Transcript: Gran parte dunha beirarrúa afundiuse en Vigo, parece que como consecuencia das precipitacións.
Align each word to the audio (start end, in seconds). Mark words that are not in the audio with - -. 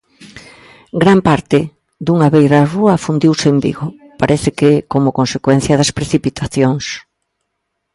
Gran 1.01 1.19
parte 1.29 1.59
dunha 2.05 2.31
beirarrúa 2.35 2.91
afundiuse 2.95 3.47
en 3.53 3.57
Vigo, 3.65 3.87
parece 4.21 4.49
que 4.59 4.69
como 4.93 5.15
consecuencia 5.19 5.79
das 5.79 5.91
precipitacións. 5.97 6.85